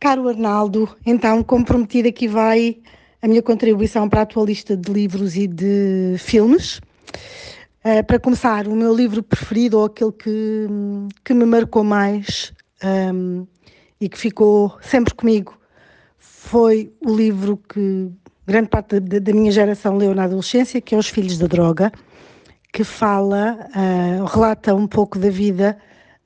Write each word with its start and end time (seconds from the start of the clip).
Caro 0.00 0.30
Arnaldo, 0.30 0.88
então, 1.04 1.42
comprometido 1.42 2.08
aqui 2.08 2.26
vai 2.26 2.78
a 3.20 3.28
minha 3.28 3.42
contribuição 3.42 4.08
para 4.08 4.22
a 4.22 4.26
tua 4.26 4.46
lista 4.46 4.74
de 4.74 4.90
livros 4.90 5.36
e 5.36 5.46
de 5.46 6.16
filmes. 6.16 6.80
Uh, 7.84 8.02
para 8.06 8.18
começar, 8.18 8.66
o 8.66 8.74
meu 8.74 8.96
livro 8.96 9.22
preferido, 9.22 9.78
ou 9.78 9.84
aquele 9.84 10.12
que, 10.12 10.66
que 11.22 11.34
me 11.34 11.44
marcou 11.44 11.84
mais 11.84 12.50
um, 13.12 13.46
e 14.00 14.08
que 14.08 14.18
ficou 14.18 14.74
sempre 14.80 15.14
comigo, 15.14 15.54
foi 16.18 16.90
o 17.06 17.14
livro 17.14 17.58
que 17.58 18.10
grande 18.46 18.70
parte 18.70 19.00
da, 19.00 19.18
da 19.18 19.32
minha 19.34 19.52
geração 19.52 19.98
leu 19.98 20.14
na 20.14 20.24
adolescência, 20.24 20.80
que 20.80 20.94
é 20.94 20.98
Os 20.98 21.08
Filhos 21.08 21.36
da 21.36 21.46
Droga, 21.46 21.92
que 22.72 22.84
fala, 22.84 23.68
uh, 23.76 24.24
relata 24.24 24.74
um 24.74 24.86
pouco 24.86 25.18
da 25.18 25.28
vida 25.28 25.76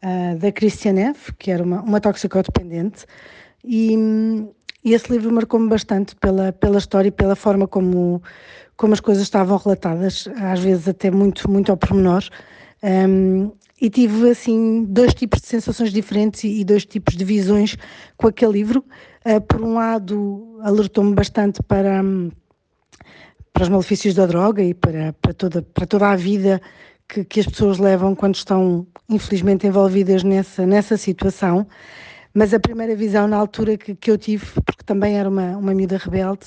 uh, 0.01 0.39
da 0.39 0.53
Christiane 0.53 1.01
F., 1.01 1.35
que 1.37 1.51
era 1.51 1.65
uma, 1.65 1.83
uma 1.83 2.01
toxicodependente, 2.01 3.05
e, 3.65 3.97
e 4.85 4.93
esse 4.93 5.11
livro 5.11 5.33
marcou-me 5.33 5.69
bastante 5.69 6.15
pela, 6.17 6.53
pela 6.53 6.79
história 6.79 7.09
e 7.09 7.13
pela 7.13 7.35
forma 7.35 7.67
como, 7.67 8.23
como 8.77 8.93
as 8.93 9.01
coisas 9.01 9.23
estavam 9.23 9.57
relatadas, 9.57 10.29
às 10.37 10.61
vezes 10.61 10.89
até 10.89 11.11
muito, 11.11 11.51
muito 11.51 11.71
ao 11.71 11.77
pormenor. 11.77 12.25
Um, 12.83 13.51
e 13.81 13.91
tive 13.91 14.31
assim 14.31 14.85
dois 14.85 15.15
tipos 15.15 15.41
de 15.41 15.49
sensações 15.49 15.93
diferentes 15.93 16.45
e, 16.45 16.63
dois 16.65 16.85
tipos 16.85 17.17
de 17.17 17.25
visões 17.25 17.77
com 18.17 18.29
aquele 18.29 18.53
livro. 18.53 18.85
Uh, 19.25 19.41
por 19.41 19.63
um 19.63 19.75
lado, 19.75 20.59
alertou-me 20.63 21.15
bastante 21.15 21.63
para, 21.63 22.03
para 23.53 23.63
os 23.63 23.69
malefícios 23.69 24.15
da 24.15 24.27
droga 24.27 24.63
e 24.63 24.75
para, 24.75 25.15
para, 25.15 25.33
toda, 25.33 25.63
para 25.63 25.87
toda 25.87 26.11
a 26.11 26.17
vida 26.17 26.61
que, 27.09 27.25
que 27.25 27.41
as 27.41 27.47
pessoas 27.47 27.79
levam 27.79 28.15
quando 28.15 28.35
estão, 28.35 28.87
infelizmente, 29.09 29.67
envolvidas 29.67 30.23
nessa, 30.23 30.67
nessa 30.67 30.97
situação. 30.97 31.67
Mas 32.35 32.53
a 32.53 32.59
primeira 32.59 32.97
visão 32.97 33.29
na 33.29 33.37
altura 33.37 33.77
que, 33.77 33.95
que 33.95 34.11
eu 34.11 34.19
tive, 34.19 34.45
porque 34.67 34.83
também 34.85 35.17
era 35.17 35.29
uma, 35.29 35.57
uma 35.57 35.73
miúda 35.73 35.97
rebelde, 35.97 36.47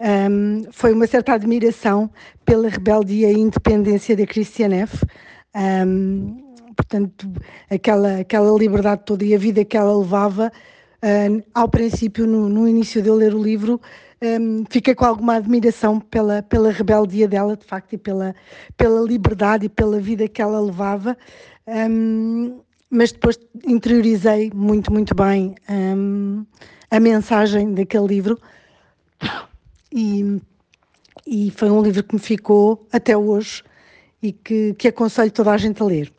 um, 0.00 0.64
foi 0.72 0.92
uma 0.92 1.06
certa 1.06 1.34
admiração 1.34 2.10
pela 2.44 2.68
rebeldia 2.68 3.30
e 3.30 3.38
independência 3.38 4.16
da 4.16 4.26
Christiane 4.26 4.76
F. 4.76 5.06
Um, 5.54 6.42
portanto, 6.74 7.30
aquela, 7.70 8.20
aquela 8.20 8.58
liberdade 8.58 9.02
toda 9.04 9.24
e 9.24 9.34
a 9.34 9.38
vida 9.38 9.64
que 9.64 9.76
ela 9.76 9.96
levava, 9.96 10.50
uh, 11.02 11.44
ao 11.54 11.68
princípio, 11.68 12.26
no, 12.26 12.48
no, 12.48 12.66
início 12.66 13.00
de 13.00 13.08
eu 13.08 13.14
ler 13.14 13.34
o 13.34 13.42
livro, 13.42 13.80
um, 14.40 14.64
fiquei 14.68 14.94
com 14.94 15.04
alguma 15.04 15.36
admiração 15.36 16.00
pela, 16.00 16.42
pela 16.42 16.72
rebeldia 16.72 17.28
dela, 17.28 17.56
de 17.56 17.64
facto, 17.64 17.92
e 17.92 17.98
pela, 17.98 18.34
pela 18.76 19.00
liberdade 19.00 19.66
e 19.66 19.68
pela 19.68 20.00
vida 20.00 20.26
que 20.26 20.42
ela 20.42 20.60
levava. 20.60 21.16
Um, 21.66 22.60
mas 22.90 23.12
depois 23.12 23.38
interiorizei 23.66 24.50
muito, 24.54 24.92
muito 24.92 25.14
bem 25.14 25.54
um, 25.68 26.44
a 26.90 27.00
mensagem 27.00 27.74
daquele 27.74 28.06
livro 28.06 28.38
e, 29.92 30.40
e 31.26 31.50
foi 31.50 31.70
um 31.70 31.82
livro 31.82 32.02
que 32.04 32.14
me 32.14 32.20
ficou 32.20 32.86
até 32.92 33.16
hoje 33.16 33.62
e 34.22 34.32
que, 34.32 34.74
que 34.74 34.88
aconselho 34.88 35.30
toda 35.30 35.52
a 35.52 35.56
gente 35.56 35.82
a 35.82 35.86
ler. 35.86 36.12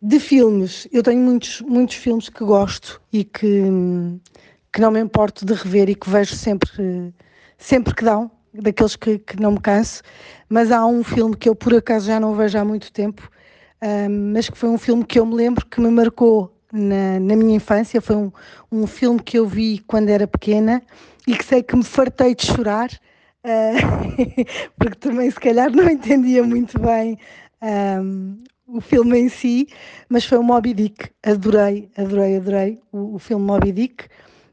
De 0.00 0.18
filmes, 0.18 0.88
eu 0.92 1.02
tenho 1.02 1.20
muitos, 1.20 1.60
muitos 1.60 1.96
filmes 1.96 2.28
que 2.28 2.44
gosto 2.44 3.00
e 3.12 3.24
que, 3.24 3.64
que 4.72 4.80
não 4.80 4.90
me 4.90 5.00
importo 5.00 5.46
de 5.46 5.54
rever 5.54 5.88
e 5.88 5.94
que 5.94 6.10
vejo 6.10 6.34
sempre, 6.34 7.14
sempre 7.56 7.94
que 7.94 8.04
dão, 8.04 8.30
daqueles 8.52 8.96
que, 8.96 9.18
que 9.18 9.40
não 9.40 9.52
me 9.52 9.60
canso, 9.60 10.02
mas 10.48 10.70
há 10.70 10.84
um 10.84 11.02
filme 11.04 11.36
que 11.36 11.48
eu 11.48 11.54
por 11.54 11.74
acaso 11.74 12.06
já 12.06 12.18
não 12.18 12.34
vejo 12.34 12.58
há 12.58 12.64
muito 12.64 12.92
tempo 12.92 13.30
mas 14.08 14.48
que 14.48 14.56
foi 14.56 14.68
um 14.68 14.78
filme 14.78 15.04
que 15.04 15.18
eu 15.18 15.26
me 15.26 15.34
lembro 15.34 15.66
que 15.66 15.80
me 15.80 15.90
marcou 15.90 16.54
na, 16.72 17.20
na 17.20 17.36
minha 17.36 17.56
infância. 17.56 18.00
Foi 18.00 18.16
um, 18.16 18.32
um 18.70 18.86
filme 18.86 19.20
que 19.20 19.38
eu 19.38 19.46
vi 19.46 19.78
quando 19.86 20.08
era 20.08 20.26
pequena 20.26 20.82
e 21.26 21.36
que 21.36 21.44
sei 21.44 21.62
que 21.62 21.76
me 21.76 21.84
fartei 21.84 22.34
de 22.34 22.46
chorar, 22.46 22.90
uh, 23.44 24.44
porque 24.78 24.96
também 24.96 25.30
se 25.30 25.38
calhar 25.38 25.70
não 25.70 25.88
entendia 25.88 26.42
muito 26.42 26.78
bem 26.78 27.18
um, 28.00 28.42
o 28.66 28.80
filme 28.80 29.18
em 29.18 29.28
si, 29.28 29.68
mas 30.08 30.24
foi 30.24 30.38
o 30.38 30.42
Moby 30.42 30.74
Dick. 30.74 31.10
Adorei, 31.22 31.90
adorei, 31.96 32.36
adorei 32.36 32.80
o, 32.90 33.16
o 33.16 33.18
filme 33.18 33.44
Moby 33.44 33.72
Dick 33.72 34.04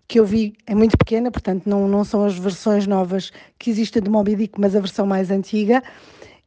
que 0.09 0.19
eu 0.19 0.25
vi 0.25 0.56
é 0.66 0.73
muito 0.73 0.97
pequena, 0.97 1.29
portanto 1.29 1.69
não, 1.69 1.88
não 1.88 2.03
são 2.03 2.25
as 2.25 2.35
versões 2.35 2.88
novas 2.88 3.31
que 3.59 3.69
existem 3.69 4.01
de 4.01 4.09
Moby 4.09 4.35
Dick, 4.35 4.59
mas 4.59 4.75
a 4.75 4.79
versão 4.79 5.06
mais 5.06 5.29
antiga, 5.29 5.84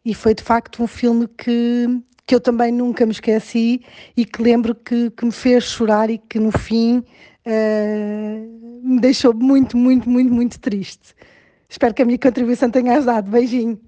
e 0.05 0.13
foi 0.13 0.35
de 0.35 0.43
facto 0.43 0.83
um 0.83 0.87
filme 0.89 1.29
que, 1.29 1.87
que 2.33 2.37
eu 2.37 2.41
também 2.41 2.73
nunca 2.73 3.05
me 3.05 3.13
esqueci 3.13 3.83
e 4.17 4.25
que 4.25 4.43
lembro 4.43 4.75
que, 4.75 5.11
que 5.11 5.23
me 5.23 5.33
fez 5.33 5.65
chorar 5.65 6.09
e 6.09 6.17
que 6.17 6.39
no 6.39 6.51
fim 6.51 7.05
uh, 7.47 8.81
me 8.83 8.99
deixou 9.01 9.35
muito, 9.35 9.77
muito, 9.77 10.09
muito, 10.09 10.33
muito 10.33 10.59
triste. 10.59 11.15
Espero 11.69 11.93
que 11.93 12.01
a 12.01 12.07
minha 12.07 12.19
contribuição 12.19 12.71
tenha 12.71 12.97
ajudado. 12.97 13.31
Beijinho. 13.31 13.79